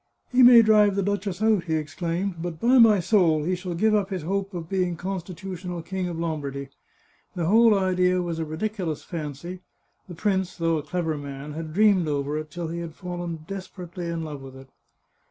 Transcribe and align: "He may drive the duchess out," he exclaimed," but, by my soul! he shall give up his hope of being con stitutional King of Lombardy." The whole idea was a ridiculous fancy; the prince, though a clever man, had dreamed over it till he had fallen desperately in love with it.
"He 0.33 0.41
may 0.41 0.63
drive 0.63 0.95
the 0.95 1.03
duchess 1.03 1.43
out," 1.43 1.65
he 1.65 1.75
exclaimed," 1.75 2.41
but, 2.41 2.59
by 2.59 2.79
my 2.79 2.99
soul! 2.99 3.43
he 3.43 3.53
shall 3.53 3.75
give 3.75 3.93
up 3.93 4.09
his 4.09 4.23
hope 4.23 4.51
of 4.51 4.67
being 4.67 4.95
con 4.97 5.19
stitutional 5.21 5.85
King 5.85 6.07
of 6.07 6.17
Lombardy." 6.17 6.69
The 7.35 7.45
whole 7.45 7.77
idea 7.77 8.19
was 8.19 8.39
a 8.39 8.43
ridiculous 8.43 9.03
fancy; 9.03 9.59
the 10.07 10.15
prince, 10.15 10.57
though 10.57 10.79
a 10.79 10.81
clever 10.81 11.19
man, 11.19 11.51
had 11.53 11.71
dreamed 11.71 12.07
over 12.07 12.35
it 12.39 12.49
till 12.49 12.69
he 12.69 12.79
had 12.79 12.95
fallen 12.95 13.45
desperately 13.47 14.07
in 14.07 14.23
love 14.23 14.41
with 14.41 14.55
it. 14.55 14.69